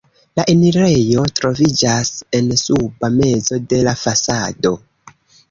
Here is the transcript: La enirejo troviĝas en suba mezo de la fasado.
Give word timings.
La 0.37 0.43
enirejo 0.51 1.25
troviĝas 1.39 2.09
en 2.39 2.49
suba 2.63 3.11
mezo 3.19 3.61
de 3.75 3.83
la 3.91 3.95
fasado. 4.03 4.75